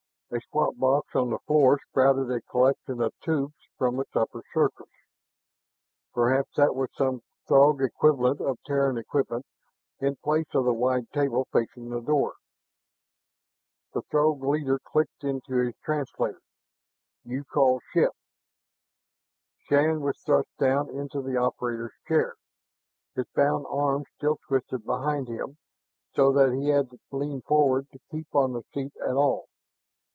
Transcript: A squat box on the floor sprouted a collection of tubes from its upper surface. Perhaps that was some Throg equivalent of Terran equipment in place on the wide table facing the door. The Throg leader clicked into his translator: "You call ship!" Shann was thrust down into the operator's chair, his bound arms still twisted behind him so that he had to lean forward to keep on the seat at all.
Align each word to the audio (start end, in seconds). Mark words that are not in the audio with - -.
A 0.33 0.39
squat 0.39 0.77
box 0.79 1.13
on 1.13 1.29
the 1.29 1.39
floor 1.39 1.77
sprouted 1.89 2.31
a 2.31 2.39
collection 2.39 3.01
of 3.01 3.11
tubes 3.19 3.67
from 3.77 3.99
its 3.99 4.15
upper 4.15 4.41
surface. 4.53 4.87
Perhaps 6.13 6.55
that 6.55 6.73
was 6.73 6.87
some 6.93 7.21
Throg 7.49 7.81
equivalent 7.81 8.39
of 8.39 8.57
Terran 8.65 8.97
equipment 8.97 9.45
in 9.99 10.15
place 10.23 10.45
on 10.55 10.63
the 10.63 10.73
wide 10.73 11.11
table 11.11 11.49
facing 11.51 11.89
the 11.89 11.99
door. 11.99 12.35
The 13.91 14.03
Throg 14.03 14.41
leader 14.41 14.79
clicked 14.79 15.21
into 15.25 15.55
his 15.55 15.75
translator: 15.83 16.41
"You 17.25 17.43
call 17.43 17.81
ship!" 17.91 18.13
Shann 19.67 19.99
was 19.99 20.17
thrust 20.21 20.47
down 20.57 20.91
into 20.91 21.21
the 21.21 21.35
operator's 21.35 21.99
chair, 22.07 22.35
his 23.15 23.27
bound 23.35 23.65
arms 23.67 24.07
still 24.15 24.37
twisted 24.47 24.85
behind 24.85 25.27
him 25.27 25.57
so 26.15 26.31
that 26.31 26.53
he 26.53 26.69
had 26.69 26.89
to 26.91 26.99
lean 27.11 27.41
forward 27.41 27.89
to 27.91 27.99
keep 28.09 28.33
on 28.33 28.53
the 28.53 28.63
seat 28.73 28.93
at 29.05 29.17
all. 29.17 29.49